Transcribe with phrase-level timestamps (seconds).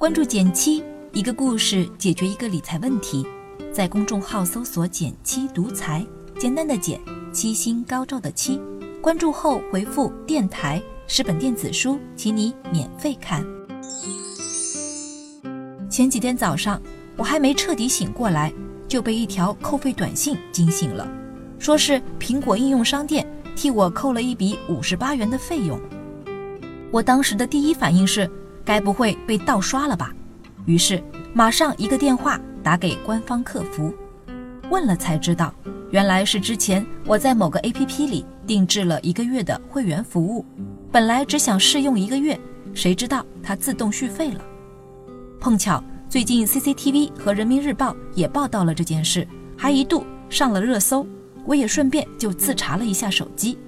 [0.00, 3.22] 关注减七，一个故事解决一个理财问题。
[3.70, 6.02] 在公众号搜索“减七独裁，
[6.38, 6.98] 简单的减，
[7.34, 8.58] 七星高照的七。
[9.02, 13.44] 关注后回复“电台”十本电子书，请你免费看。
[15.90, 16.80] 前几天早上，
[17.18, 18.50] 我还没彻底醒过来，
[18.88, 21.06] 就被一条扣费短信惊醒了，
[21.58, 25.78] 说是苹果应用商店替我扣了一笔五十八元的费用。
[26.90, 28.28] 我当时的第一反应是，
[28.70, 30.14] 该不会被盗刷了吧？
[30.64, 31.02] 于是
[31.34, 32.40] 马上一个电话。
[32.62, 33.92] 打给官方客服，
[34.70, 35.52] 问了才知道，
[35.90, 40.44] 原来是之前我在某个 APP 里定制了一个月的会员服务，
[40.92, 42.38] 本来只想试用一个月，
[42.74, 44.40] 谁知道它自动续费了。
[45.40, 51.04] 碰巧最近 CCTV 和人民日报也报道了这件事，还一度上了热搜，
[51.46, 53.58] 我也顺便就自查了一下手机，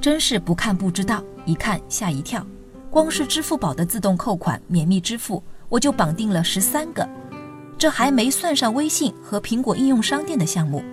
[0.00, 2.44] 真是不看不知道，一看吓一跳，
[2.92, 7.08] 光是支付宝的自动扣款免密支付，我就绑定了十三个。
[7.78, 10.84] 这还没算上微信和苹果应用商店的项目。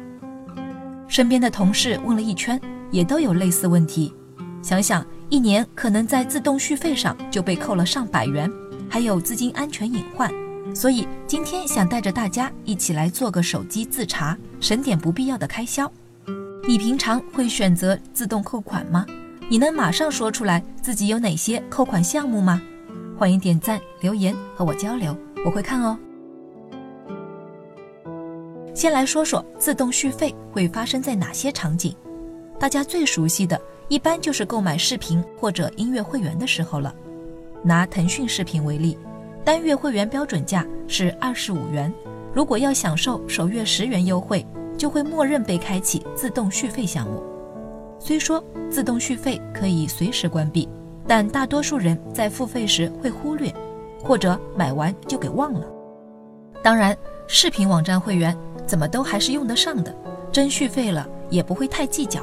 [1.09, 2.57] 身边的同事问了一圈，
[2.89, 4.13] 也都有类似问题。
[4.61, 8.49] 想想一年可能在自动续费上就被扣了上百元，
[8.89, 10.31] 还有资金安全隐患。
[10.73, 15.91] 所以今天想带着大家一起来做个手机自查，省点不必要的开销。
[16.65, 19.05] 你平常会选择自动扣款吗？
[19.51, 22.61] 你能马上说出来自己有哪些扣款项目吗？
[23.17, 25.97] 欢迎点赞留言和我交流，我会看哦。
[28.75, 31.95] 先来说说自动续费会发生在哪些场景，
[32.59, 36.93] 大家最熟悉的一般就是购买视频或者音乐会员的时候了。
[37.63, 38.99] 拿腾讯视频为例，
[39.43, 41.91] 单月会员标准价是二十五元，
[42.35, 44.45] 如果要享受首月十元优惠，
[44.77, 47.23] 就会默认被开启自动续费项目。
[47.99, 50.67] 虽说自动续费可以随时关闭，
[51.07, 53.53] 但大多数人在付费时会忽略，
[54.03, 55.65] 或者买完就给忘了。
[56.63, 56.97] 当然，
[57.27, 58.35] 视频网站会员。
[58.67, 59.91] 怎么都还是用得上的，
[60.31, 62.21] 真续费了也不会太计较。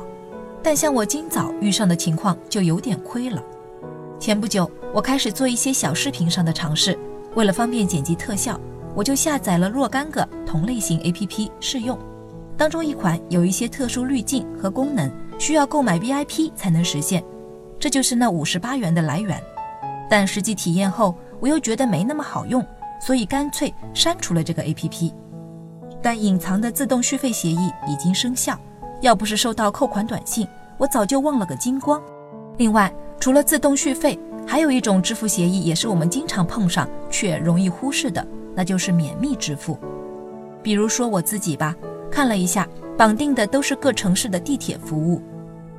[0.63, 3.43] 但像我今早遇上的情况就有点亏了。
[4.21, 6.97] 前不久我开始做一些小视频上的尝试，
[7.35, 8.61] 为了方便剪辑特效，
[8.95, 11.99] 我就下载了若干个同类型 APP 试用。
[12.57, 17.23] 当中一款有一些特殊滤镜和功能，需要购买 VIP 才能实现，
[17.79, 19.43] 这就是那五十八元的来源。
[20.09, 22.65] 但实际体验后，我又觉得没那么好用，
[23.01, 25.13] 所以干脆删除了这个 APP。
[26.03, 28.59] 但隐藏的自动续费协议已经生效，
[29.01, 30.47] 要不是收到扣款短信，
[30.79, 32.01] 我早就忘了个精光。
[32.59, 39.77] 另外，除了自动续费，还有一种支付协议也是我们经常碰上却容易忽视的，那就是免密支付。
[40.63, 41.75] 比如说我自己吧，
[42.17, 42.67] 看了一下，
[42.97, 45.21] 绑定的都是各城市的地铁服务。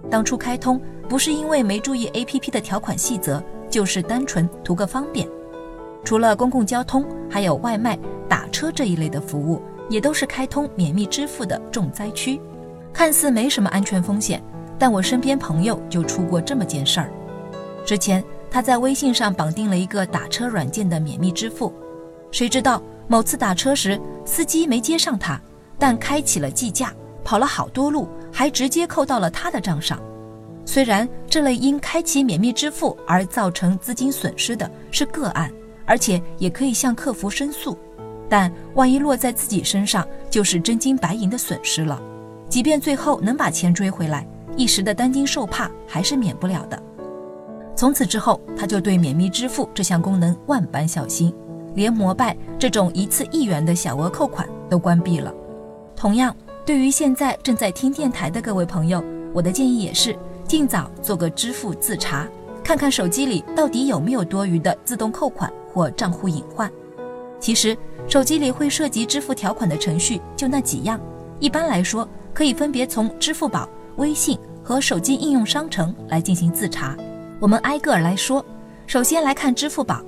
[0.07, 5.27] 当初开通不是因为没注意 APP 的条款细则，就是单纯图个方便。
[6.03, 7.97] 除了公共交通，还有外卖、
[8.29, 9.59] 打车这一类的服务。
[9.89, 12.39] 也都是开通免密支付的重灾区，
[12.93, 14.39] 看似没什么安全风险，
[14.77, 17.09] 但我身边朋友就出过这么件事儿。
[17.83, 21.73] 之前他在微信上绑定了一个打车软件的免密支付，
[22.29, 25.41] 谁知道某次打车时司机没接上他，
[25.79, 26.93] 但开启了计价，
[27.23, 29.99] 跑了好多路，还直接扣到了他的账上。
[30.65, 35.51] 虽然这类因开启免密支付而造成资金损失的是个案，
[35.85, 37.77] 而且也可以向客服申诉。
[38.29, 42.01] 但万一落在自己身上，就是真金白银的损失了。
[42.49, 44.27] 即便最后能把钱追回来，
[44.57, 46.81] 一时的担惊受怕还是免不了的。
[47.73, 51.33] 从此之后，他就对免密支付这项功能万般小心，
[51.75, 55.33] 连摩拜这种一次一元的小额扣款都关闭了。
[55.97, 56.33] 同样，
[56.65, 59.03] 对于现在正在听电台的各位朋友，
[59.33, 60.15] 我的建议也是
[60.47, 62.27] 尽早做个支付自查，
[62.63, 66.71] 看看手机里到底有没有多余的自动扣款或账户隐患。
[67.39, 67.75] 其实。
[68.07, 70.97] 手机里会涉及支付条款的程序就那几样，
[71.41, 76.95] 一般来说可以分别从支付宝、微信和手机应用商城来进行自查。
[77.37, 78.45] 我们挨个儿来说，
[78.85, 80.01] 首先来看支付宝。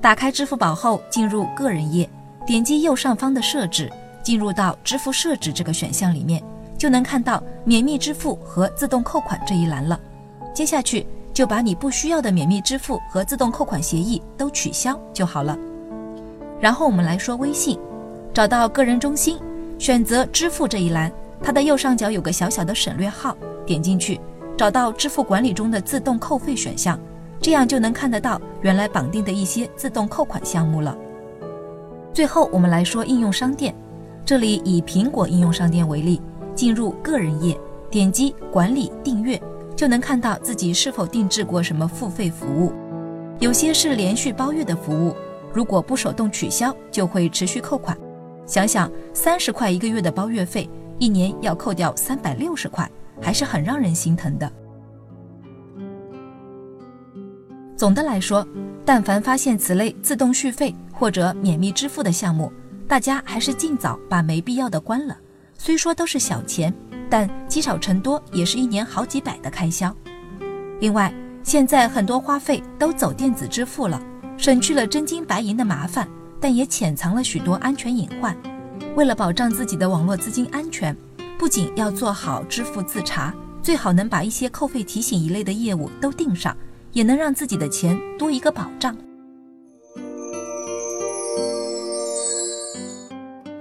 [0.00, 2.08] 打开支付宝后，进入个人页，
[2.46, 3.90] 点击右上方的设置，
[4.22, 6.42] 进入到支付设置这个选项里面，
[6.78, 9.98] 就能看到免密支付和自动扣款这一栏了。
[10.54, 15.56] 接下去就把你不需要的免密支付和自动扣款协议都取消就好了。
[16.60, 17.78] 然后我们来说微信，
[18.34, 19.38] 找到个人中心，
[19.78, 21.10] 选择支付这一栏，
[21.42, 24.20] 它的右上角有个小小的省略号，点进去，
[24.58, 26.98] 找到支付管理中的自动扣费选项，
[27.40, 30.94] 这样就能看得到原来绑定的一些自动扣款项目了。
[32.12, 33.74] 最后我们来说应用商店，
[34.30, 36.22] 这里以苹果应用商店为例，
[36.54, 37.58] 进入个人页，
[37.90, 39.36] 点击管理订阅，
[39.74, 42.72] 就能看到自己是否定制过什么付费服务，
[43.40, 45.16] 有些是连续包月的服务。
[45.52, 47.98] 如果不手动取消，就会持续扣款。
[48.46, 52.88] 想想三十块一个月的包月费，一年要扣掉三百六十块，
[53.20, 54.52] 还是很让人心疼的。
[57.76, 58.46] 总的来说，
[58.84, 62.52] 但凡发现此类自动续费或者免密支付的项目，
[62.90, 65.16] 大家还是尽早把没必要的关了。
[65.56, 66.74] 虽说都是小钱，
[67.08, 69.94] 但积少成多也是一年好几百的开销。
[70.80, 71.14] 另外，
[71.44, 74.02] 现在很多花费都走电子支付了，
[74.36, 76.08] 省去了真金白银的麻烦，
[76.40, 78.36] 但也潜藏了许多安全隐患。
[78.96, 80.96] 为了保障自己的网络资金安全，
[81.38, 83.32] 不仅要做好支付自查，
[83.62, 86.56] 最好能把一些扣费提醒一类的业务都定上。
[86.92, 88.96] 也能让自己的钱多一个保障。